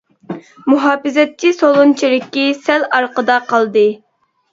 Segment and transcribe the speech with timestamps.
[0.71, 3.85] مۇھاپىزەتچى سولۇن چېرىكى سەل ئارقىدا قالدى.